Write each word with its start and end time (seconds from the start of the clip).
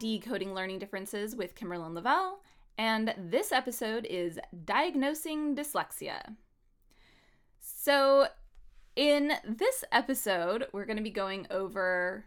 Decoding 0.00 0.54
Learning 0.54 0.78
Differences 0.78 1.36
with 1.36 1.54
Kimberlyn 1.54 1.92
Lavelle, 1.94 2.40
and 2.78 3.14
this 3.18 3.52
episode 3.52 4.06
is 4.06 4.38
Diagnosing 4.64 5.54
Dyslexia. 5.54 6.36
So, 7.60 8.28
in 8.96 9.32
this 9.46 9.84
episode, 9.92 10.68
we're 10.72 10.86
going 10.86 10.96
to 10.96 11.02
be 11.02 11.10
going 11.10 11.46
over 11.50 12.24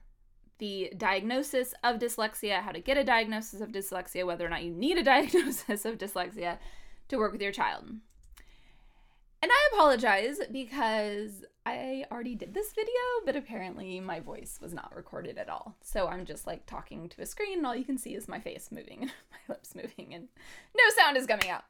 the 0.59 0.93
diagnosis 0.95 1.73
of 1.83 1.97
dyslexia, 1.97 2.61
how 2.61 2.71
to 2.71 2.79
get 2.79 2.97
a 2.97 3.03
diagnosis 3.03 3.59
of 3.59 3.71
dyslexia, 3.71 4.23
whether 4.23 4.45
or 4.45 4.49
not 4.49 4.63
you 4.63 4.71
need 4.71 4.99
a 4.99 5.03
diagnosis 5.13 5.83
of 5.83 5.97
dyslexia 5.97 6.59
to 7.07 7.17
work 7.17 7.31
with 7.31 7.41
your 7.41 7.51
child. 7.51 7.85
And 7.87 9.51
I 9.51 9.69
apologize 9.73 10.37
because 10.51 11.43
I 11.65 12.05
already 12.11 12.35
did 12.35 12.53
this 12.53 12.73
video, 12.73 12.91
but 13.25 13.35
apparently 13.35 13.99
my 13.99 14.19
voice 14.19 14.59
was 14.61 14.73
not 14.73 14.95
recorded 14.95 15.37
at 15.37 15.49
all. 15.49 15.75
So 15.81 16.07
I'm 16.07 16.25
just 16.25 16.45
like 16.45 16.65
talking 16.65 17.07
to 17.09 17.21
a 17.21 17.25
screen, 17.25 17.59
and 17.59 17.65
all 17.65 17.75
you 17.75 17.85
can 17.85 17.97
see 17.97 18.15
is 18.15 18.27
my 18.27 18.39
face 18.39 18.69
moving 18.71 18.99
and 19.01 19.11
my 19.31 19.53
lips 19.53 19.73
moving, 19.75 20.13
and 20.13 20.27
no 20.75 20.83
sound 20.95 21.15
is 21.15 21.25
coming 21.25 21.49
out. 21.49 21.63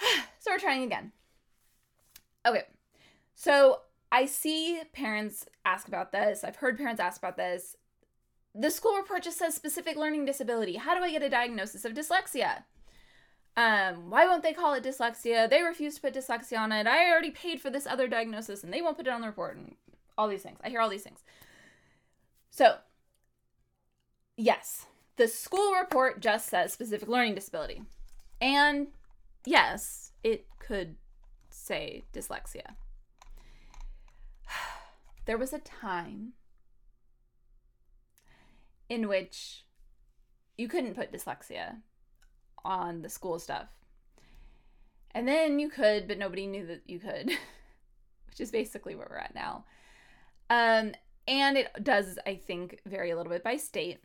so 0.40 0.50
we're 0.50 0.58
trying 0.58 0.82
again. 0.82 1.12
Okay, 2.46 2.64
so 3.34 3.82
I 4.10 4.26
see 4.26 4.80
parents 4.92 5.46
ask 5.64 5.86
about 5.86 6.12
this. 6.12 6.42
I've 6.42 6.56
heard 6.56 6.78
parents 6.78 7.00
ask 7.00 7.18
about 7.18 7.36
this. 7.36 7.76
The 8.54 8.70
school 8.70 8.96
report 8.96 9.22
just 9.22 9.38
says 9.38 9.54
specific 9.54 9.96
learning 9.96 10.24
disability. 10.24 10.76
How 10.76 10.96
do 10.96 11.04
I 11.04 11.12
get 11.12 11.22
a 11.22 11.28
diagnosis 11.28 11.84
of 11.84 11.92
dyslexia? 11.92 12.64
Um, 13.58 14.08
why 14.08 14.24
won't 14.24 14.44
they 14.44 14.52
call 14.52 14.74
it 14.74 14.84
dyslexia? 14.84 15.50
They 15.50 15.62
refuse 15.62 15.96
to 15.96 16.00
put 16.00 16.14
dyslexia 16.14 16.60
on 16.60 16.70
it. 16.70 16.86
I 16.86 17.10
already 17.10 17.32
paid 17.32 17.60
for 17.60 17.70
this 17.70 17.88
other 17.88 18.06
diagnosis 18.06 18.62
and 18.62 18.72
they 18.72 18.80
won't 18.80 18.96
put 18.96 19.08
it 19.08 19.12
on 19.12 19.20
the 19.20 19.26
report 19.26 19.56
and 19.56 19.74
all 20.16 20.28
these 20.28 20.44
things. 20.44 20.60
I 20.62 20.68
hear 20.68 20.80
all 20.80 20.88
these 20.88 21.02
things. 21.02 21.24
So, 22.52 22.76
yes, 24.36 24.86
the 25.16 25.26
school 25.26 25.72
report 25.72 26.20
just 26.20 26.48
says 26.48 26.72
specific 26.72 27.08
learning 27.08 27.34
disability. 27.34 27.82
And 28.40 28.92
yes, 29.44 30.12
it 30.22 30.46
could 30.60 30.94
say 31.50 32.04
dyslexia. 32.12 32.76
There 35.26 35.36
was 35.36 35.52
a 35.52 35.58
time 35.58 36.32
in 38.88 39.08
which 39.08 39.64
you 40.56 40.68
couldn't 40.68 40.94
put 40.94 41.12
dyslexia 41.12 41.82
on 42.68 43.00
the 43.00 43.08
school 43.08 43.38
stuff. 43.38 43.66
And 45.12 45.26
then 45.26 45.58
you 45.58 45.70
could, 45.70 46.06
but 46.06 46.18
nobody 46.18 46.46
knew 46.46 46.66
that 46.66 46.82
you 46.86 47.00
could, 47.00 47.28
which 48.26 48.40
is 48.40 48.52
basically 48.52 48.94
where 48.94 49.08
we're 49.10 49.16
at 49.16 49.34
now. 49.34 49.64
Um, 50.50 50.92
and 51.26 51.56
it 51.56 51.68
does, 51.82 52.18
I 52.26 52.36
think, 52.36 52.80
vary 52.86 53.10
a 53.10 53.16
little 53.16 53.32
bit 53.32 53.42
by 53.42 53.56
state. 53.56 53.98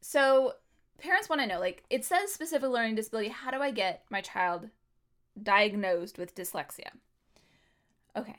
So 0.00 0.54
parents 0.98 1.28
want 1.28 1.42
to 1.42 1.46
know 1.46 1.60
like, 1.60 1.82
it 1.90 2.04
says 2.04 2.32
specific 2.32 2.70
learning 2.70 2.94
disability. 2.94 3.28
How 3.28 3.50
do 3.50 3.58
I 3.58 3.72
get 3.72 4.04
my 4.10 4.20
child 4.20 4.70
diagnosed 5.40 6.18
with 6.18 6.34
dyslexia? 6.34 6.90
Okay, 8.16 8.36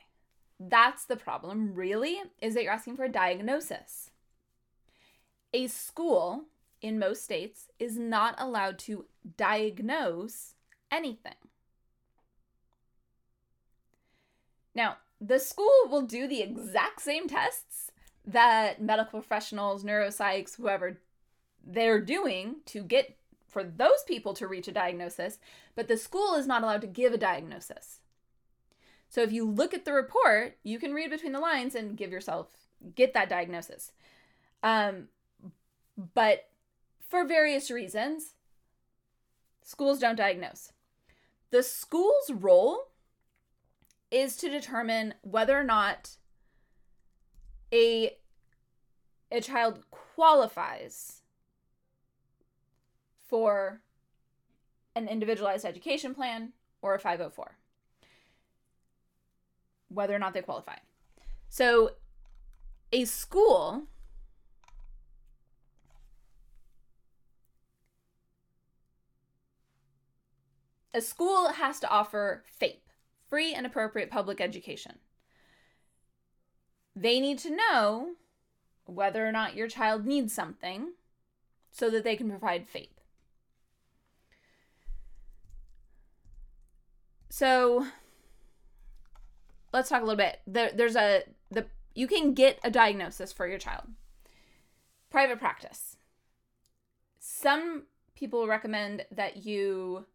that's 0.59 1.05
the 1.05 1.16
problem, 1.17 1.73
really, 1.75 2.22
is 2.41 2.53
that 2.53 2.63
you're 2.63 2.73
asking 2.73 2.95
for 2.95 3.03
a 3.05 3.09
diagnosis. 3.09 4.09
A 5.53 5.67
school 5.67 6.45
in 6.81 6.99
most 6.99 7.23
states 7.23 7.67
is 7.79 7.97
not 7.97 8.35
allowed 8.37 8.79
to 8.79 9.05
diagnose 9.37 10.55
anything. 10.91 11.35
Now, 14.73 14.97
the 15.19 15.39
school 15.39 15.69
will 15.89 16.01
do 16.01 16.27
the 16.27 16.41
exact 16.41 17.01
same 17.01 17.27
tests 17.27 17.91
that 18.25 18.81
medical 18.81 19.19
professionals, 19.19 19.83
neuropsychs, 19.83 20.55
whoever 20.55 20.99
they're 21.65 22.01
doing 22.01 22.57
to 22.66 22.83
get 22.83 23.17
for 23.47 23.63
those 23.63 24.03
people 24.07 24.33
to 24.33 24.47
reach 24.47 24.67
a 24.67 24.72
diagnosis, 24.72 25.38
but 25.75 25.88
the 25.88 25.97
school 25.97 26.35
is 26.35 26.47
not 26.47 26.63
allowed 26.63 26.81
to 26.81 26.88
give 26.88 27.13
a 27.13 27.17
diagnosis. 27.17 28.00
So 29.09 29.22
if 29.22 29.31
you 29.31 29.45
look 29.45 29.73
at 29.73 29.83
the 29.83 29.91
report, 29.91 30.57
you 30.63 30.79
can 30.79 30.94
read 30.94 31.09
between 31.09 31.33
the 31.33 31.39
lines 31.39 31.75
and 31.75 31.97
give 31.97 32.11
yourself 32.11 32.47
get 32.95 33.13
that 33.13 33.29
diagnosis. 33.29 33.91
Um, 34.63 35.09
but 36.13 36.47
for 37.11 37.25
various 37.25 37.69
reasons, 37.69 38.35
schools 39.61 39.99
don't 39.99 40.16
diagnose. 40.16 40.72
The 41.49 41.61
school's 41.61 42.31
role 42.31 42.88
is 44.09 44.38
to 44.38 44.47
determine 44.47 45.16
whether 45.21 45.59
or 45.59 45.66
not 45.66 46.11
a 47.73 48.16
a 49.29 49.41
child 49.41 49.83
qualifies 49.91 51.21
for 53.27 53.81
an 54.95 55.09
individualized 55.09 55.66
education 55.66 56.13
plan 56.16 56.53
or 56.81 56.95
a 56.95 57.00
504 57.00 57.57
whether 59.89 60.16
or 60.16 60.19
not 60.19 60.33
they 60.33 60.41
qualify. 60.41 60.75
So 61.50 61.91
a 62.94 63.03
school 63.03 63.88
a 70.94 71.02
school 71.02 71.50
has 71.50 71.79
to 71.79 71.90
offer 71.90 72.44
FAPE, 72.59 72.81
free 73.29 73.53
and 73.53 73.66
appropriate 73.66 74.09
public 74.09 74.41
education. 74.41 75.00
They 76.96 77.19
need 77.19 77.40
to 77.40 77.56
know 77.56 78.12
whether 78.85 79.25
or 79.25 79.31
not 79.31 79.56
your 79.56 79.68
child 79.68 80.06
needs 80.06 80.34
something 80.34 80.94
so 81.72 81.90
that 81.90 82.03
they 82.03 82.16
can 82.16 82.30
provide 82.30 82.68
FAPE. 82.68 82.90
So 87.30 87.88
let's 89.72 89.88
talk 89.88 90.01
a 90.01 90.06
little 90.06 90.18
bit. 90.18 90.41
There, 90.46 90.72
there's 90.75 90.97
a 90.97 91.24
the 91.50 91.66
you 91.96 92.07
can 92.07 92.34
get 92.34 92.59
a 92.63 92.69
diagnosis 92.69 93.31
for 93.31 93.47
your 93.47 93.57
child. 93.57 93.85
Private 95.09 95.40
practice. 95.40 95.97
Some 97.19 97.84
people 98.16 98.47
recommend 98.47 99.06
that 99.12 99.46
you 99.46 100.06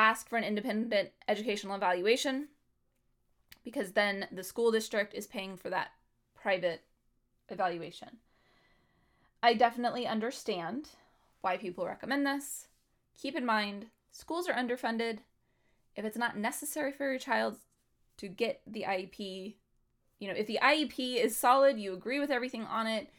ask 0.00 0.28
for 0.28 0.36
an 0.36 0.44
independent 0.44 1.10
educational 1.28 1.74
evaluation 1.74 2.48
because 3.64 3.92
then 3.92 4.26
the 4.32 4.42
school 4.42 4.70
district 4.70 5.14
is 5.14 5.26
paying 5.26 5.56
for 5.56 5.68
that 5.70 5.88
private 6.34 6.82
evaluation. 7.48 8.08
I 9.42 9.54
definitely 9.54 10.06
understand 10.06 10.88
why 11.40 11.56
people 11.56 11.86
recommend 11.86 12.26
this. 12.26 12.68
Keep 13.20 13.36
in 13.36 13.44
mind, 13.44 13.86
schools 14.10 14.48
are 14.48 14.54
underfunded. 14.54 15.18
If 15.96 16.04
it's 16.04 16.18
not 16.18 16.38
necessary 16.38 16.92
for 16.92 17.10
your 17.10 17.18
child 17.18 17.56
to 18.18 18.28
get 18.28 18.62
the 18.66 18.84
IEP, 18.88 19.56
you 20.18 20.28
know, 20.28 20.34
if 20.34 20.46
the 20.46 20.58
IEP 20.62 21.22
is 21.22 21.36
solid, 21.36 21.78
you 21.78 21.92
agree 21.92 22.20
with 22.20 22.30
everything 22.30 22.64
on 22.64 22.86
it, 22.86 23.10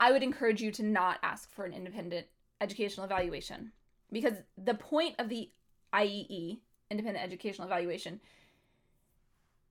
I 0.00 0.12
would 0.12 0.22
encourage 0.22 0.62
you 0.62 0.70
to 0.72 0.82
not 0.84 1.18
ask 1.22 1.52
for 1.52 1.64
an 1.64 1.72
independent 1.72 2.26
educational 2.60 3.06
evaluation 3.06 3.72
because 4.12 4.34
the 4.56 4.74
point 4.74 5.14
of 5.18 5.28
the 5.28 5.50
IEE, 5.92 6.58
independent 6.90 7.24
educational 7.24 7.66
evaluation, 7.66 8.20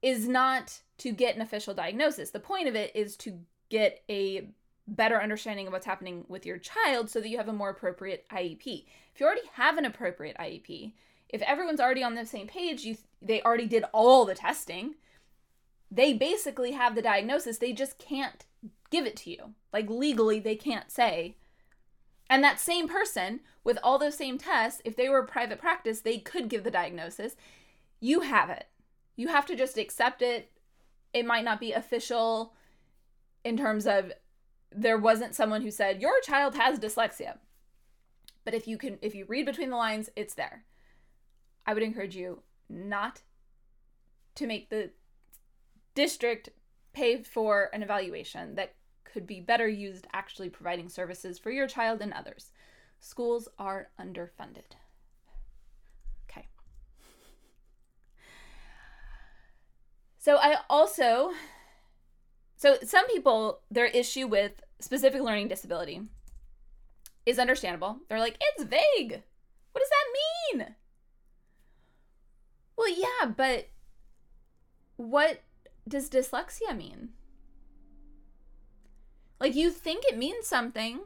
is 0.01 0.27
not 0.27 0.81
to 0.97 1.11
get 1.11 1.35
an 1.35 1.41
official 1.41 1.73
diagnosis. 1.73 2.29
The 2.29 2.39
point 2.39 2.67
of 2.67 2.75
it 2.75 2.95
is 2.95 3.15
to 3.17 3.39
get 3.69 4.03
a 4.09 4.49
better 4.87 5.19
understanding 5.21 5.67
of 5.67 5.73
what's 5.73 5.85
happening 5.85 6.25
with 6.27 6.45
your 6.45 6.57
child 6.57 7.09
so 7.09 7.19
that 7.19 7.29
you 7.29 7.37
have 7.37 7.47
a 7.47 7.53
more 7.53 7.69
appropriate 7.69 8.25
IEP. 8.29 8.85
If 9.13 9.19
you 9.19 9.25
already 9.25 9.47
have 9.53 9.77
an 9.77 9.85
appropriate 9.85 10.37
IEP, 10.37 10.93
if 11.29 11.41
everyone's 11.41 11.79
already 11.79 12.03
on 12.03 12.15
the 12.15 12.25
same 12.25 12.47
page, 12.47 12.83
you 12.83 12.97
they 13.21 13.41
already 13.41 13.65
did 13.65 13.83
all 13.91 14.25
the 14.25 14.35
testing. 14.35 14.95
They 15.89 16.13
basically 16.13 16.73
have 16.73 16.93
the 16.93 17.01
diagnosis, 17.01 17.57
they 17.57 17.73
just 17.73 17.97
can't 17.97 18.45
give 18.91 19.05
it 19.05 19.15
to 19.17 19.31
you. 19.31 19.53
Like 19.73 19.89
legally 19.89 20.39
they 20.39 20.55
can't 20.55 20.91
say 20.91 21.35
and 22.29 22.43
that 22.43 22.59
same 22.59 22.87
person 22.87 23.41
with 23.63 23.77
all 23.83 23.97
those 23.97 24.15
same 24.15 24.37
tests, 24.37 24.81
if 24.85 24.95
they 24.95 25.09
were 25.09 25.23
private 25.23 25.59
practice, 25.59 26.01
they 26.01 26.17
could 26.17 26.49
give 26.49 26.63
the 26.63 26.71
diagnosis. 26.71 27.35
You 27.99 28.21
have 28.21 28.49
it. 28.49 28.67
You 29.15 29.29
have 29.29 29.45
to 29.47 29.55
just 29.55 29.77
accept 29.77 30.21
it. 30.21 30.51
It 31.13 31.25
might 31.25 31.45
not 31.45 31.59
be 31.59 31.71
official 31.71 32.53
in 33.43 33.57
terms 33.57 33.87
of 33.87 34.11
there 34.71 34.97
wasn't 34.97 35.35
someone 35.35 35.61
who 35.61 35.71
said 35.71 36.01
your 36.01 36.19
child 36.21 36.55
has 36.55 36.79
dyslexia. 36.79 37.37
But 38.43 38.53
if 38.53 38.67
you 38.67 38.77
can 38.77 38.97
if 39.01 39.15
you 39.15 39.25
read 39.27 39.45
between 39.45 39.69
the 39.69 39.77
lines, 39.77 40.09
it's 40.15 40.33
there. 40.33 40.65
I 41.65 41.73
would 41.73 41.83
encourage 41.83 42.15
you 42.15 42.43
not 42.69 43.21
to 44.35 44.45
make 44.45 44.69
the 44.69 44.91
district 45.93 46.49
pay 46.93 47.23
for 47.23 47.69
an 47.73 47.83
evaluation 47.83 48.55
that 48.55 48.73
could 49.15 49.25
be 49.25 49.39
better 49.39 49.65
used 49.65 50.07
actually 50.11 50.49
providing 50.49 50.89
services 50.89 51.39
for 51.39 51.49
your 51.49 51.67
child 51.67 52.01
and 52.01 52.11
others. 52.11 52.51
Schools 52.99 53.47
are 53.57 53.87
underfunded. 53.97 54.75
Okay. 56.29 56.49
So 60.17 60.35
I 60.35 60.57
also 60.69 61.31
so 62.57 62.77
some 62.83 63.07
people 63.07 63.61
their 63.71 63.85
issue 63.85 64.27
with 64.27 64.61
specific 64.81 65.21
learning 65.21 65.47
disability 65.47 66.01
is 67.25 67.39
understandable. 67.39 67.99
They're 68.09 68.19
like, 68.19 68.37
it's 68.41 68.65
vague. 68.65 69.23
What 69.71 69.81
does 69.81 69.89
that 69.89 70.57
mean? 70.57 70.75
Well, 72.75 72.89
yeah, 72.89 73.27
but 73.27 73.69
what 74.97 75.41
does 75.87 76.09
dyslexia 76.09 76.75
mean? 76.75 77.11
Like, 79.39 79.55
you 79.55 79.69
think 79.69 80.03
it 80.05 80.17
means 80.17 80.47
something, 80.47 81.01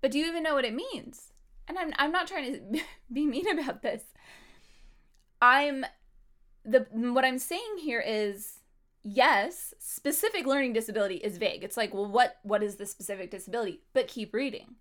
but 0.00 0.10
do 0.10 0.18
you 0.18 0.26
even 0.26 0.42
know 0.42 0.54
what 0.54 0.64
it 0.64 0.74
means? 0.74 1.32
And 1.68 1.78
I'm, 1.78 1.92
I'm 1.96 2.12
not 2.12 2.26
trying 2.26 2.52
to 2.52 2.80
be 3.12 3.26
mean 3.26 3.58
about 3.58 3.82
this. 3.82 4.02
I'm 5.40 5.84
the 6.64 6.86
what 6.92 7.24
I'm 7.24 7.38
saying 7.38 7.78
here 7.80 8.00
is 8.00 8.60
yes, 9.02 9.74
specific 9.78 10.46
learning 10.46 10.72
disability 10.72 11.16
is 11.16 11.38
vague. 11.38 11.64
It's 11.64 11.76
like, 11.76 11.92
well, 11.92 12.06
what 12.06 12.36
what 12.42 12.62
is 12.62 12.76
the 12.76 12.86
specific 12.86 13.30
disability? 13.30 13.80
But 13.92 14.08
keep 14.08 14.32
reading. 14.32 14.76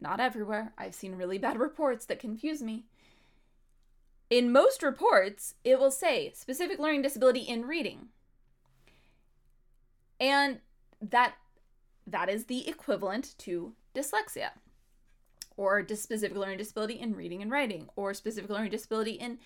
Not 0.00 0.20
everywhere. 0.20 0.72
I've 0.76 0.94
seen 0.94 1.14
really 1.14 1.38
bad 1.38 1.58
reports 1.58 2.06
that 2.06 2.18
confuse 2.18 2.62
me. 2.62 2.84
In 4.28 4.52
most 4.52 4.82
reports, 4.82 5.54
it 5.64 5.78
will 5.78 5.92
say 5.92 6.32
specific 6.34 6.78
learning 6.78 7.02
disability 7.02 7.40
in 7.40 7.64
reading. 7.64 8.08
And 10.18 10.60
that 11.00 11.34
that 12.06 12.28
is 12.28 12.44
the 12.44 12.68
equivalent 12.68 13.34
to 13.38 13.74
dyslexia 13.94 14.50
or 15.56 15.86
specific 15.88 16.36
learning 16.36 16.58
disability 16.58 17.00
in 17.00 17.16
reading 17.16 17.42
and 17.42 17.50
writing 17.50 17.88
or 17.96 18.14
specific 18.14 18.50
learning 18.50 18.70
disability 18.70 19.12
in 19.12 19.38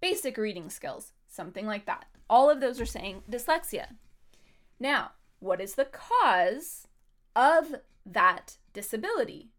basic 0.00 0.36
reading 0.36 0.70
skills, 0.70 1.12
something 1.28 1.66
like 1.66 1.86
that. 1.86 2.06
All 2.28 2.50
of 2.50 2.60
those 2.60 2.80
are 2.80 2.86
saying 2.86 3.22
dyslexia. 3.30 3.94
Now, 4.80 5.12
what 5.40 5.60
is 5.60 5.74
the 5.74 5.84
cause 5.86 6.88
of 7.36 7.76
that 8.04 8.56
disability? 8.72 9.50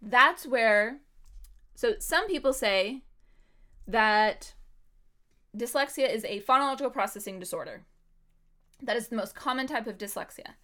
That's 0.00 0.46
where, 0.46 0.98
so 1.74 1.94
some 1.98 2.26
people 2.26 2.52
say 2.52 3.02
that 3.86 4.54
dyslexia 5.56 6.12
is 6.12 6.24
a 6.24 6.40
phonological 6.40 6.92
processing 6.92 7.38
disorder. 7.38 7.84
That 8.82 8.96
is 8.96 9.08
the 9.08 9.16
most 9.16 9.34
common 9.34 9.66
type 9.66 9.86
of 9.86 9.96
dyslexia. 9.96 10.54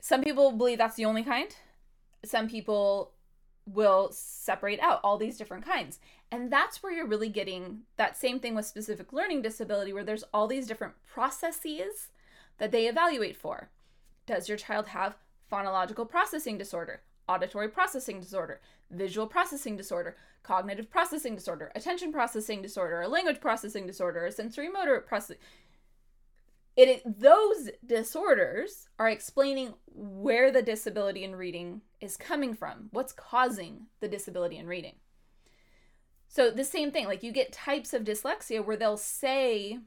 Some 0.00 0.22
people 0.22 0.52
believe 0.52 0.78
that's 0.78 0.96
the 0.96 1.04
only 1.04 1.24
kind. 1.24 1.54
Some 2.24 2.48
people 2.48 3.12
will 3.66 4.10
separate 4.12 4.78
out 4.80 5.00
all 5.02 5.18
these 5.18 5.36
different 5.36 5.64
kinds. 5.64 5.98
And 6.30 6.52
that's 6.52 6.82
where 6.82 6.92
you're 6.92 7.06
really 7.06 7.28
getting 7.28 7.80
that 7.96 8.16
same 8.16 8.38
thing 8.38 8.54
with 8.54 8.66
specific 8.66 9.12
learning 9.12 9.42
disability, 9.42 9.92
where 9.92 10.04
there's 10.04 10.24
all 10.32 10.46
these 10.46 10.66
different 10.66 10.94
processes 11.04 12.08
that 12.58 12.70
they 12.70 12.86
evaluate 12.86 13.36
for. 13.36 13.70
Does 14.26 14.48
your 14.48 14.58
child 14.58 14.88
have 14.88 15.16
phonological 15.52 16.08
processing 16.08 16.58
disorder, 16.58 17.02
auditory 17.28 17.68
processing 17.68 18.20
disorder, 18.20 18.60
visual 18.90 19.26
processing 19.26 19.76
disorder, 19.76 20.16
cognitive 20.42 20.90
processing 20.90 21.34
disorder, 21.34 21.72
attention 21.74 22.12
processing 22.12 22.62
disorder, 22.62 23.02
a 23.02 23.08
language 23.08 23.40
processing 23.40 23.86
disorder, 23.86 24.30
sensory 24.30 24.68
motor 24.68 25.00
processing? 25.00 25.38
It 26.76 27.02
those 27.20 27.70
disorders 27.84 28.88
are 28.98 29.08
explaining 29.08 29.74
where 29.86 30.52
the 30.52 30.62
disability 30.62 31.24
in 31.24 31.34
reading 31.34 31.80
is 32.00 32.16
coming 32.16 32.54
from 32.54 32.88
what's 32.92 33.12
causing 33.12 33.86
the 34.00 34.08
disability 34.08 34.58
in 34.58 34.66
reading. 34.66 34.96
So 36.28 36.50
the 36.50 36.64
same 36.64 36.90
thing 36.90 37.06
like 37.06 37.22
you 37.22 37.32
get 37.32 37.52
types 37.52 37.94
of 37.94 38.04
dyslexia 38.04 38.64
where 38.64 38.76
they'll 38.76 38.98
say 38.98 39.78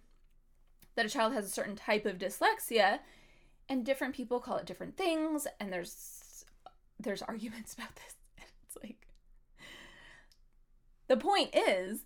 that 0.96 1.06
a 1.06 1.10
child 1.10 1.34
has 1.34 1.46
a 1.46 1.50
certain 1.50 1.76
type 1.76 2.06
of 2.06 2.18
dyslexia 2.18 3.00
and 3.68 3.86
different 3.86 4.16
people 4.16 4.40
call 4.40 4.58
it 4.58 4.66
different 4.66 4.98
things 4.98 5.46
and 5.60 5.72
there's 5.72 6.46
there's 7.00 7.22
arguments 7.22 7.74
about 7.78 7.96
this. 7.96 8.16
It's 8.66 8.78
like 8.82 9.08
the 11.08 11.18
point 11.18 11.54
is 11.54 12.06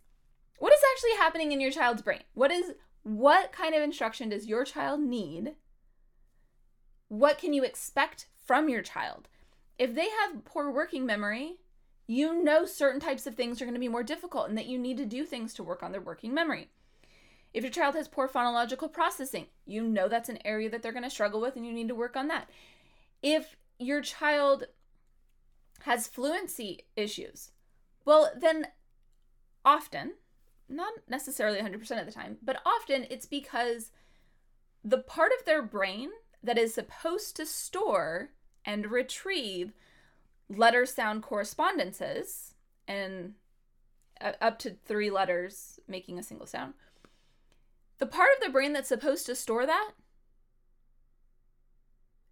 what 0.59 0.73
is 0.73 0.79
actually 0.93 1.17
happening 1.17 1.53
in 1.53 1.61
your 1.61 1.71
child's 1.71 2.01
brain? 2.01 2.23
What 2.33 2.51
is 2.51 2.73
what 3.03 3.51
kind 3.51 3.75
of 3.75 3.83
instruction 3.83 4.29
does 4.29 4.47
your 4.47 4.65
child 4.65 5.01
need? 5.01 5.55
What 7.09 7.37
can 7.37 7.53
you 7.53 7.63
expect 7.63 8.27
from 8.45 8.69
your 8.69 8.81
child? 8.81 9.27
If 9.77 9.93
they 9.93 10.07
have 10.09 10.45
poor 10.45 10.71
working 10.71 11.05
memory, 11.05 11.57
you 12.07 12.43
know 12.43 12.65
certain 12.65 12.99
types 12.99 13.27
of 13.27 13.35
things 13.35 13.61
are 13.61 13.65
going 13.65 13.75
to 13.75 13.79
be 13.79 13.87
more 13.87 14.03
difficult 14.03 14.49
and 14.49 14.57
that 14.57 14.67
you 14.67 14.77
need 14.77 14.97
to 14.97 15.05
do 15.05 15.25
things 15.25 15.53
to 15.53 15.63
work 15.63 15.83
on 15.83 15.91
their 15.91 16.01
working 16.01 16.33
memory. 16.33 16.69
If 17.53 17.63
your 17.63 17.71
child 17.71 17.95
has 17.95 18.07
poor 18.07 18.27
phonological 18.27 18.91
processing, 18.91 19.47
you 19.65 19.83
know 19.83 20.07
that's 20.07 20.29
an 20.29 20.39
area 20.43 20.69
that 20.69 20.81
they're 20.81 20.91
going 20.91 21.03
to 21.03 21.09
struggle 21.09 21.39
with 21.39 21.55
and 21.55 21.65
you 21.65 21.73
need 21.73 21.87
to 21.89 21.95
work 21.95 22.15
on 22.15 22.27
that. 22.29 22.49
If 23.21 23.55
your 23.79 24.01
child 24.01 24.65
has 25.81 26.07
fluency 26.07 26.85
issues, 26.95 27.51
well, 28.05 28.31
then 28.35 28.67
often 29.63 30.13
not 30.69 30.93
necessarily 31.07 31.59
100% 31.59 31.99
of 31.99 32.05
the 32.05 32.11
time, 32.11 32.37
but 32.41 32.61
often 32.65 33.05
it's 33.09 33.25
because 33.25 33.91
the 34.83 34.97
part 34.97 35.31
of 35.37 35.45
their 35.45 35.61
brain 35.61 36.09
that 36.41 36.57
is 36.57 36.73
supposed 36.73 37.35
to 37.35 37.45
store 37.45 38.31
and 38.65 38.91
retrieve 38.91 39.73
letter 40.49 40.85
sound 40.85 41.23
correspondences 41.23 42.53
and 42.87 43.33
up 44.41 44.59
to 44.59 44.71
three 44.85 45.09
letters 45.09 45.79
making 45.87 46.17
a 46.17 46.23
single 46.23 46.47
sound. 46.47 46.73
The 47.99 48.05
part 48.05 48.29
of 48.37 48.43
the 48.43 48.51
brain 48.51 48.73
that's 48.73 48.89
supposed 48.89 49.25
to 49.27 49.35
store 49.35 49.65
that 49.65 49.91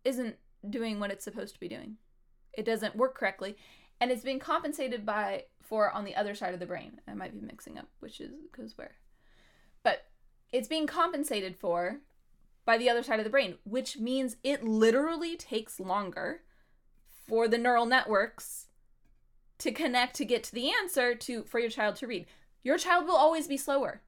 isn't 0.03 0.35
doing 0.69 0.99
what 0.99 1.11
it's 1.11 1.23
supposed 1.23 1.53
to 1.53 1.59
be 1.59 1.67
doing. 1.67 1.97
It 2.53 2.65
doesn't 2.65 2.95
work 2.95 3.15
correctly 3.15 3.55
and 4.01 4.11
it's 4.11 4.23
being 4.23 4.39
compensated 4.39 5.05
by 5.05 5.45
for 5.61 5.89
on 5.91 6.03
the 6.03 6.15
other 6.15 6.35
side 6.35 6.53
of 6.53 6.59
the 6.59 6.65
brain. 6.65 6.99
I 7.07 7.13
might 7.13 7.39
be 7.39 7.45
mixing 7.45 7.77
up 7.77 7.87
which 7.99 8.19
is 8.19 8.31
goes 8.51 8.77
where. 8.77 8.95
But 9.83 10.07
it's 10.51 10.67
being 10.67 10.87
compensated 10.87 11.55
for 11.55 12.01
by 12.65 12.77
the 12.77 12.89
other 12.89 13.03
side 13.03 13.19
of 13.19 13.23
the 13.23 13.29
brain, 13.29 13.55
which 13.63 13.97
means 13.97 14.35
it 14.43 14.63
literally 14.63 15.37
takes 15.37 15.79
longer 15.79 16.41
for 17.27 17.47
the 17.47 17.57
neural 17.57 17.85
networks 17.85 18.67
to 19.59 19.71
connect 19.71 20.15
to 20.15 20.25
get 20.25 20.43
to 20.43 20.53
the 20.53 20.71
answer 20.71 21.13
to 21.15 21.43
for 21.43 21.59
your 21.59 21.69
child 21.69 21.95
to 21.97 22.07
read. 22.07 22.25
Your 22.63 22.77
child 22.77 23.05
will 23.05 23.15
always 23.15 23.47
be 23.47 23.57
slower. 23.57 24.01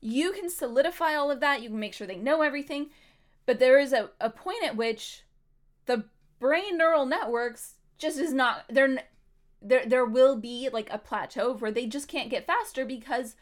You 0.00 0.32
can 0.32 0.48
solidify 0.48 1.14
all 1.14 1.30
of 1.30 1.40
that, 1.40 1.62
you 1.62 1.68
can 1.68 1.80
make 1.80 1.92
sure 1.92 2.06
they 2.06 2.16
know 2.16 2.42
everything, 2.42 2.90
but 3.44 3.58
there 3.58 3.78
is 3.78 3.92
a, 3.92 4.10
a 4.20 4.30
point 4.30 4.64
at 4.64 4.76
which 4.76 5.24
the 5.86 6.04
brain 6.38 6.78
neural 6.78 7.04
networks 7.04 7.74
just 8.00 8.18
is 8.18 8.32
not 8.32 8.64
they're 8.68 8.98
there 9.62 9.84
there 9.86 10.04
will 10.04 10.36
be 10.36 10.68
like 10.72 10.88
a 10.90 10.98
plateau 10.98 11.54
where 11.54 11.70
they 11.70 11.86
just 11.86 12.08
can't 12.08 12.30
get 12.30 12.46
faster 12.46 12.84
because 12.84 13.36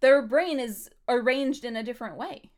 their 0.00 0.20
brain 0.22 0.58
is 0.58 0.90
arranged 1.08 1.64
in 1.64 1.76
a 1.76 1.82
different 1.82 2.16
way. 2.16 2.50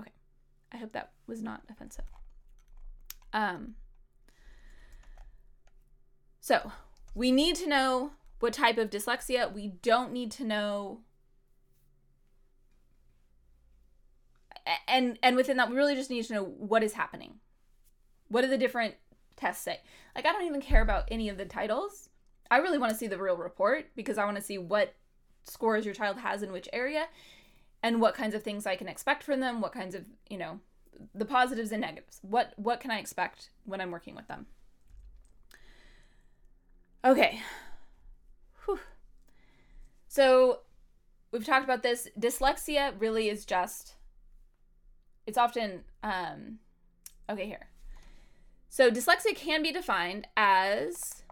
Okay. 0.00 0.12
I 0.72 0.78
hope 0.78 0.92
that 0.92 1.12
was 1.26 1.42
not 1.42 1.62
offensive. 1.70 2.06
Um 3.32 3.76
so, 6.40 6.72
we 7.14 7.30
need 7.30 7.54
to 7.56 7.68
know 7.68 8.10
what 8.40 8.52
type 8.52 8.76
of 8.76 8.90
dyslexia. 8.90 9.52
We 9.52 9.68
don't 9.68 10.12
need 10.12 10.32
to 10.32 10.44
know 10.44 11.02
and 14.86 15.18
and 15.22 15.36
within 15.36 15.56
that 15.56 15.70
we 15.70 15.76
really 15.76 15.94
just 15.94 16.10
need 16.10 16.24
to 16.24 16.34
know 16.34 16.44
what 16.44 16.82
is 16.82 16.92
happening 16.92 17.34
what 18.32 18.40
do 18.40 18.48
the 18.48 18.58
different 18.58 18.94
tests 19.36 19.62
say? 19.62 19.80
Like, 20.16 20.26
I 20.26 20.32
don't 20.32 20.46
even 20.46 20.62
care 20.62 20.82
about 20.82 21.08
any 21.10 21.28
of 21.28 21.36
the 21.36 21.44
titles. 21.44 22.08
I 22.50 22.58
really 22.58 22.78
want 22.78 22.90
to 22.90 22.98
see 22.98 23.06
the 23.06 23.18
real 23.18 23.36
report 23.36 23.86
because 23.94 24.18
I 24.18 24.24
want 24.24 24.38
to 24.38 24.42
see 24.42 24.58
what 24.58 24.94
scores 25.44 25.84
your 25.84 25.94
child 25.94 26.18
has 26.18 26.42
in 26.42 26.50
which 26.50 26.68
area 26.72 27.06
and 27.82 28.00
what 28.00 28.14
kinds 28.14 28.34
of 28.34 28.42
things 28.42 28.66
I 28.66 28.76
can 28.76 28.88
expect 28.88 29.22
from 29.22 29.40
them, 29.40 29.60
what 29.60 29.72
kinds 29.72 29.94
of, 29.94 30.04
you 30.30 30.38
know, 30.38 30.60
the 31.14 31.24
positives 31.24 31.72
and 31.72 31.80
negatives. 31.80 32.20
What 32.22 32.52
what 32.56 32.80
can 32.80 32.90
I 32.90 32.98
expect 32.98 33.50
when 33.64 33.80
I'm 33.80 33.90
working 33.90 34.14
with 34.14 34.28
them? 34.28 34.46
Okay. 37.04 37.40
Whew. 38.64 38.78
So, 40.06 40.60
we've 41.32 41.44
talked 41.44 41.64
about 41.64 41.82
this. 41.82 42.08
Dyslexia 42.18 42.92
really 42.98 43.28
is 43.28 43.44
just 43.44 43.96
it's 45.26 45.38
often 45.38 45.82
um 46.02 46.58
okay 47.28 47.46
here 47.46 47.68
so, 48.72 48.90
dyslexia 48.90 49.36
can 49.36 49.62
be 49.62 49.70
defined 49.70 50.28
as 50.34 51.24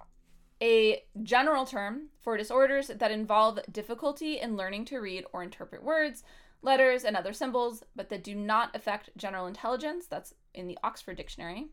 a 0.63 1.05
general 1.23 1.65
term 1.65 2.11
for 2.21 2.37
disorders 2.37 2.89
that 2.89 3.11
involve 3.11 3.61
difficulty 3.73 4.39
in 4.39 4.59
learning 4.59 4.85
to 4.85 4.99
read 4.99 5.25
or 5.33 5.43
interpret 5.43 5.83
words, 5.83 6.23
letters, 6.61 7.03
and 7.03 7.17
other 7.17 7.33
symbols, 7.33 7.83
but 7.97 8.11
that 8.11 8.23
do 8.23 8.35
not 8.35 8.77
affect 8.77 9.17
general 9.17 9.47
intelligence. 9.47 10.05
That's 10.05 10.35
in 10.53 10.67
the 10.67 10.77
Oxford 10.85 11.17
Dictionary. 11.17 11.69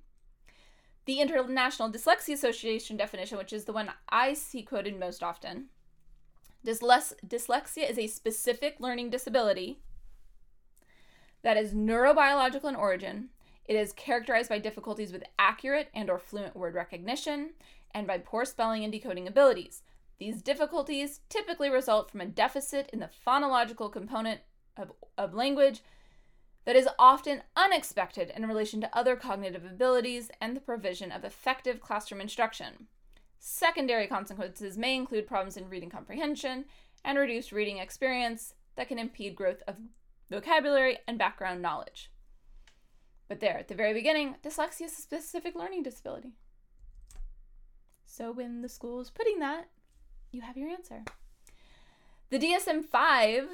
The 1.03 1.19
International 1.19 1.91
Dyslexia 1.91 2.35
Association 2.35 2.95
definition, 2.95 3.37
which 3.37 3.51
is 3.51 3.65
the 3.65 3.73
one 3.73 3.91
I 4.07 4.35
see 4.35 4.63
quoted 4.63 4.97
most 4.97 5.21
often, 5.21 5.65
dyslexia 6.65 7.89
is 7.89 7.99
a 7.99 8.07
specific 8.07 8.77
learning 8.79 9.09
disability 9.09 9.81
that 11.47 11.55
is 11.55 11.73
neurobiological 11.73 12.67
in 12.67 12.75
origin. 12.75 13.29
It 13.63 13.77
is 13.77 13.93
characterized 13.93 14.49
by 14.49 14.59
difficulties 14.59 15.13
with 15.13 15.23
accurate 15.39 15.87
and 15.93 16.09
or 16.09 16.19
fluent 16.19 16.57
word 16.57 16.75
recognition 16.75 17.51
and 17.91 18.05
by 18.05 18.17
poor 18.17 18.43
spelling 18.43 18.83
and 18.83 18.91
decoding 18.91 19.29
abilities. 19.29 19.81
These 20.19 20.41
difficulties 20.41 21.21
typically 21.29 21.69
result 21.69 22.11
from 22.11 22.19
a 22.19 22.25
deficit 22.25 22.89
in 22.91 22.99
the 22.99 23.09
phonological 23.25 23.89
component 23.89 24.41
of, 24.75 24.91
of 25.17 25.33
language 25.33 25.83
that 26.65 26.75
is 26.75 26.89
often 26.99 27.43
unexpected 27.55 28.29
in 28.35 28.45
relation 28.45 28.81
to 28.81 28.93
other 28.93 29.15
cognitive 29.15 29.63
abilities 29.63 30.29
and 30.41 30.53
the 30.53 30.59
provision 30.59 31.13
of 31.13 31.23
effective 31.23 31.79
classroom 31.79 32.19
instruction. 32.19 32.87
Secondary 33.39 34.07
consequences 34.07 34.77
may 34.77 34.97
include 34.97 35.25
problems 35.25 35.55
in 35.55 35.69
reading 35.69 35.89
comprehension 35.89 36.65
and 37.05 37.17
reduced 37.17 37.53
reading 37.53 37.77
experience 37.77 38.53
that 38.75 38.89
can 38.89 38.99
impede 38.99 39.33
growth 39.33 39.63
of 39.65 39.77
vocabulary 40.29 40.99
and 41.07 41.17
background 41.17 41.61
knowledge. 41.61 42.11
But 43.27 43.39
there, 43.39 43.57
at 43.57 43.67
the 43.67 43.75
very 43.75 43.93
beginning, 43.93 44.35
dyslexia 44.43 44.85
is 44.85 44.93
a 44.93 45.01
specific 45.01 45.55
learning 45.55 45.83
disability. 45.83 46.33
So 48.05 48.31
when 48.31 48.61
the 48.61 48.69
school 48.69 48.99
is 49.01 49.09
putting 49.09 49.39
that, 49.39 49.67
you 50.31 50.41
have 50.41 50.57
your 50.57 50.69
answer. 50.69 51.03
The 52.29 52.39
DSM 52.39 52.85
5 52.85 53.49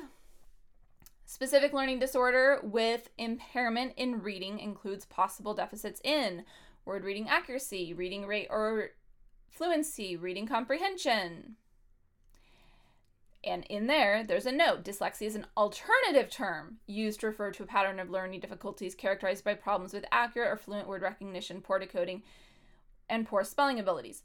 specific 1.26 1.74
learning 1.74 2.00
disorder 2.00 2.60
with 2.64 3.10
impairment 3.18 3.94
in 3.98 4.22
reading 4.22 4.60
includes 4.60 5.06
possible 5.06 5.54
deficits 5.54 6.02
in 6.04 6.44
word 6.86 7.04
reading 7.04 7.28
accuracy, 7.30 7.94
reading 7.94 8.26
rate 8.26 8.48
or 8.50 8.92
fluency, 9.50 10.16
reading 10.16 10.48
comprehension. 10.48 11.56
And 13.44 13.66
in 13.70 13.88
there, 13.88 14.24
there's 14.24 14.46
a 14.46 14.52
note 14.52 14.84
dyslexia 14.84 15.28
is 15.28 15.36
an 15.36 15.48
alternative 15.58 16.30
term 16.30 16.78
used 16.88 17.20
to 17.20 17.28
refer 17.28 17.52
to 17.52 17.64
a 17.64 17.68
pattern 17.68 18.00
of 18.00 18.10
learning 18.10 18.40
difficulties 18.40 18.96
characterized 18.96 19.44
by 19.44 19.54
problems 19.54 19.94
with 19.94 20.06
accurate 20.12 20.50
or 20.50 20.58
fluent 20.58 20.88
word 20.88 21.02
recognition, 21.02 21.62
poor 21.62 21.78
decoding, 21.78 22.24
and 23.10 23.28
poor 23.28 23.44
spelling 23.44 23.80
abilities. 23.80 24.24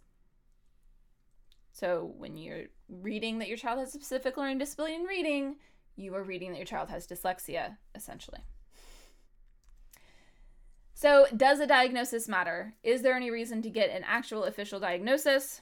So 1.72 2.12
when 2.16 2.36
you're 2.36 2.66
reading 2.88 3.38
that 3.38 3.48
your 3.48 3.56
child 3.56 3.78
has 3.78 3.88
a 3.88 3.98
specific 3.98 4.36
learning 4.36 4.58
disability 4.58 4.94
in 4.94 5.02
reading, 5.02 5.56
you 5.96 6.14
are 6.14 6.22
reading 6.22 6.52
that 6.52 6.58
your 6.58 6.66
child 6.66 6.88
has 6.90 7.06
dyslexia, 7.06 7.76
essentially. 7.94 8.40
So, 10.94 11.26
does 11.36 11.60
a 11.60 11.66
diagnosis 11.66 12.26
matter? 12.26 12.74
Is 12.82 13.02
there 13.02 13.14
any 13.14 13.30
reason 13.30 13.62
to 13.62 13.70
get 13.70 13.90
an 13.90 14.02
actual 14.04 14.42
official 14.42 14.80
diagnosis? 14.80 15.60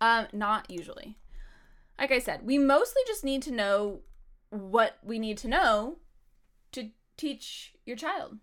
Um, 0.00 0.26
not 0.32 0.68
usually. 0.68 1.16
Like 1.98 2.12
I 2.12 2.18
said, 2.18 2.44
we 2.44 2.58
mostly 2.58 3.02
just 3.06 3.24
need 3.24 3.42
to 3.42 3.50
know 3.50 4.00
what 4.50 4.98
we 5.02 5.18
need 5.18 5.38
to 5.38 5.48
know 5.48 5.96
to 6.72 6.90
teach 7.16 7.74
your 7.84 7.96
child. 7.96 8.38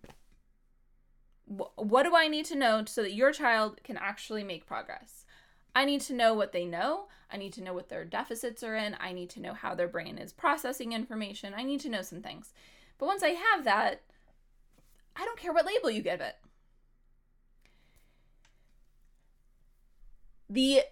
What 1.46 2.04
do 2.04 2.16
I 2.16 2.26
need 2.26 2.46
to 2.46 2.56
know 2.56 2.84
so 2.86 3.02
that 3.02 3.14
your 3.14 3.32
child 3.32 3.80
can 3.84 3.96
actually 3.96 4.44
make 4.44 4.66
progress? 4.66 5.24
I 5.74 5.84
need 5.84 6.00
to 6.02 6.14
know 6.14 6.34
what 6.34 6.52
they 6.52 6.64
know. 6.64 7.08
I 7.30 7.36
need 7.36 7.52
to 7.54 7.62
know 7.62 7.74
what 7.74 7.88
their 7.88 8.04
deficits 8.04 8.62
are 8.62 8.76
in. 8.76 8.96
I 9.00 9.12
need 9.12 9.30
to 9.30 9.40
know 9.40 9.54
how 9.54 9.74
their 9.74 9.88
brain 9.88 10.18
is 10.18 10.32
processing 10.32 10.92
information. 10.92 11.52
I 11.54 11.64
need 11.64 11.80
to 11.80 11.88
know 11.88 12.02
some 12.02 12.22
things. 12.22 12.52
But 12.98 13.06
once 13.06 13.22
I 13.22 13.30
have 13.30 13.64
that, 13.64 14.02
I 15.16 15.24
don't 15.24 15.38
care 15.38 15.52
what 15.52 15.66
label 15.66 15.90
you 15.90 16.02
give 16.02 16.20
it. 16.20 16.36
The 20.48 20.82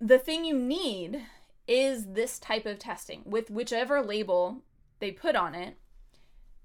the 0.00 0.18
thing 0.18 0.44
you 0.44 0.58
need 0.58 1.22
is 1.70 2.12
this 2.14 2.40
type 2.40 2.66
of 2.66 2.80
testing 2.80 3.22
with 3.24 3.48
whichever 3.48 4.02
label 4.02 4.64
they 4.98 5.12
put 5.12 5.36
on 5.36 5.54
it 5.54 5.78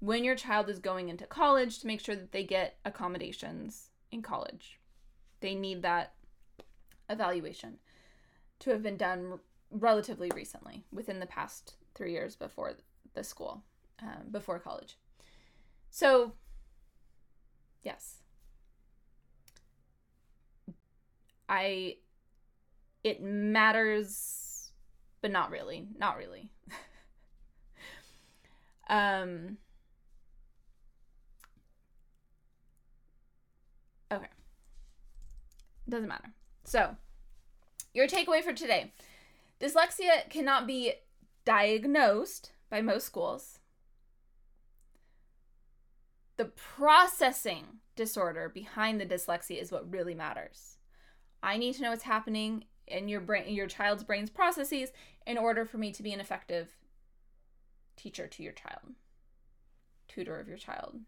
when 0.00 0.24
your 0.24 0.34
child 0.34 0.68
is 0.68 0.80
going 0.80 1.08
into 1.08 1.24
college 1.26 1.78
to 1.78 1.86
make 1.86 2.00
sure 2.00 2.16
that 2.16 2.32
they 2.32 2.42
get 2.42 2.76
accommodations 2.84 3.90
in 4.10 4.20
college. 4.20 4.80
They 5.40 5.54
need 5.54 5.82
that 5.82 6.14
evaluation 7.08 7.78
to 8.58 8.70
have 8.70 8.82
been 8.82 8.96
done 8.96 9.38
relatively 9.70 10.30
recently, 10.34 10.84
within 10.92 11.20
the 11.20 11.26
past 11.26 11.76
three 11.94 12.12
years 12.12 12.34
before 12.34 12.72
the 13.14 13.22
school, 13.22 13.62
um, 14.02 14.30
before 14.30 14.58
college. 14.58 14.96
So, 15.90 16.32
yes. 17.82 18.16
I, 21.48 21.96
it 23.04 23.22
matters, 23.22 24.55
but 25.20 25.30
not 25.30 25.50
really. 25.50 25.86
Not 25.98 26.16
really. 26.16 26.50
um, 28.88 29.58
okay. 34.12 34.26
Doesn't 35.88 36.08
matter. 36.08 36.32
So, 36.64 36.96
your 37.94 38.08
takeaway 38.08 38.42
for 38.42 38.52
today 38.52 38.92
dyslexia 39.60 40.28
cannot 40.28 40.66
be 40.66 40.92
diagnosed 41.44 42.52
by 42.68 42.82
most 42.82 43.06
schools. 43.06 43.60
The 46.36 46.46
processing 46.46 47.78
disorder 47.94 48.50
behind 48.52 49.00
the 49.00 49.06
dyslexia 49.06 49.60
is 49.60 49.72
what 49.72 49.90
really 49.90 50.14
matters. 50.14 50.76
I 51.42 51.56
need 51.56 51.74
to 51.76 51.82
know 51.82 51.90
what's 51.90 52.02
happening 52.02 52.64
in 52.86 53.08
your 53.08 53.20
brain 53.20 53.52
your 53.52 53.66
child's 53.66 54.04
brain's 54.04 54.30
processes 54.30 54.92
in 55.26 55.38
order 55.38 55.64
for 55.64 55.78
me 55.78 55.92
to 55.92 56.02
be 56.02 56.12
an 56.12 56.20
effective 56.20 56.76
teacher 57.96 58.26
to 58.26 58.42
your 58.42 58.52
child, 58.52 58.94
tutor 60.08 60.38
of 60.38 60.48
your 60.48 60.58
child, 60.58 61.00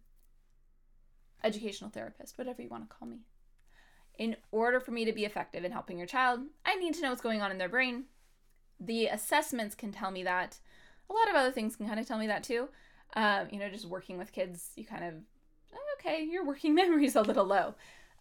educational 1.44 1.90
therapist, 1.90 2.38
whatever 2.38 2.62
you 2.62 2.68
want 2.68 2.88
to 2.88 2.94
call 2.94 3.08
me 3.08 3.18
in 4.18 4.37
order 4.50 4.80
for 4.80 4.90
me 4.90 5.04
to 5.04 5.12
be 5.12 5.25
effective 5.25 5.64
in 5.64 5.73
helping 5.73 5.97
your 5.97 6.06
child, 6.06 6.40
I 6.66 6.75
need 6.75 6.94
to 6.94 7.02
know 7.02 7.11
what's 7.11 7.23
going 7.23 7.40
on 7.40 7.52
in 7.52 7.58
their 7.58 7.68
brain. 7.68 8.04
The 8.80 9.06
assessments 9.06 9.75
can 9.75 9.92
tell 9.92 10.11
me 10.11 10.25
that. 10.25 10.58
A 11.08 11.12
lot 11.12 11.30
of 11.30 11.37
other 11.37 11.52
things 11.52 11.76
can 11.76 11.87
kind 11.87 12.00
of 12.00 12.06
tell 12.06 12.18
me 12.18 12.26
that 12.26 12.42
too. 12.42 12.68
Um, 13.14 13.47
you 13.50 13.58
know, 13.58 13.70
just 13.70 13.87
working 13.87 14.18
with 14.18 14.32
kids, 14.32 14.70
you 14.76 14.85
kind 14.85 15.04
of, 15.04 15.14
okay, 15.99 16.23
your 16.23 16.44
working 16.44 16.75
memory 16.75 17.06
is 17.06 17.16
a 17.16 17.23
little 17.23 17.47
low. 17.47 17.75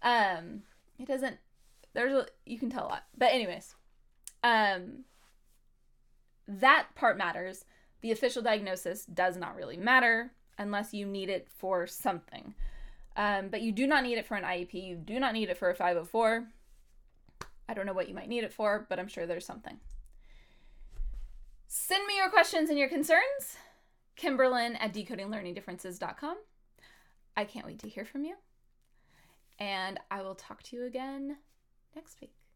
Um, 0.03 0.61
it 0.99 1.07
doesn't, 1.07 1.37
there's 1.98 2.13
a, 2.13 2.27
you 2.46 2.60
can 2.60 2.70
tell 2.70 2.86
a 2.86 2.89
lot. 2.89 3.06
But, 3.18 3.34
anyways, 3.34 3.74
um, 4.44 5.04
that 6.48 6.89
part 6.94 7.18
matters. 7.18 7.66
The 8.01 8.12
official 8.12 8.44
diagnosis 8.44 9.04
does 9.06 9.36
not 9.36 9.56
really 9.56 9.77
matter 9.77 10.32
unless 10.60 10.94
you 10.94 11.08
need 11.08 11.27
it 11.27 11.48
for 11.50 11.88
something. 11.88 12.54
Um, 13.16 13.48
but 13.50 13.63
you 13.63 13.72
do 13.72 13.88
not 13.88 14.04
need 14.04 14.20
it 14.20 14.27
for 14.27 14.36
an 14.36 14.44
IEP. 14.44 14.75
You 14.75 14.96
do 14.96 15.20
not 15.20 15.34
need 15.34 15.50
it 15.50 15.58
for 15.58 15.72
a 15.72 15.75
504. 15.75 16.48
I 17.68 17.74
don't 17.74 17.88
know 17.88 17.94
what 17.94 18.08
you 18.08 18.13
might 18.13 18.30
need 18.30 18.44
it 18.44 18.54
for, 18.54 18.86
but 18.88 19.00
I'm 19.00 19.08
sure 19.08 19.25
there's 19.25 19.46
something. 19.46 19.80
Send 21.68 22.06
me 22.06 22.18
your 22.18 22.30
questions 22.30 22.70
and 22.70 22.77
your 22.77 22.89
concerns. 22.89 23.58
Kimberlyn 24.20 24.77
at 24.80 24.94
decodinglearningdifferences.com. 24.94 26.38
I 27.36 27.44
can't 27.44 27.66
wait 27.66 27.80
to 27.80 27.89
hear 27.89 28.06
from 28.06 28.24
you. 28.24 28.36
And 29.58 30.00
I 30.12 30.22
will 30.22 30.36
talk 30.36 30.62
to 30.63 30.75
you 30.75 30.86
again 30.86 31.38
next 31.98 32.22
week. 32.22 32.47